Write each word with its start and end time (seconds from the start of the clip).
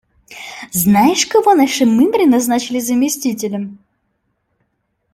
Знаешь, 0.71 1.27
кого 1.27 1.53
нашей 1.53 1.85
мымре 1.85 2.25
назначили 2.25 2.79
заместителем? 2.79 3.77